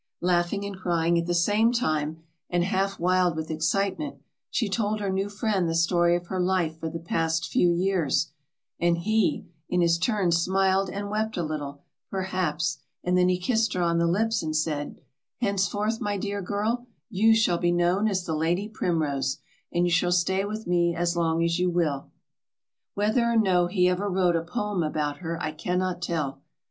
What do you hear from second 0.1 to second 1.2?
Laughing and crying